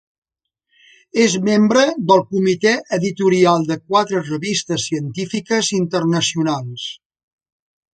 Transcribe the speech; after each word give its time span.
És 1.23 1.35
membre 1.49 1.83
del 2.13 2.23
comitè 2.31 2.73
editorial 2.99 3.69
de 3.71 3.79
quatre 3.85 4.25
revistes 4.33 4.91
científiques 4.91 5.75
internacionals. 5.85 6.93